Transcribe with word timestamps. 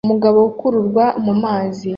Umugabo 0.05 0.37
akururwa 0.51 1.05
mumazi 1.23 1.87